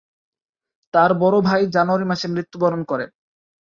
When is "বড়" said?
1.21-1.37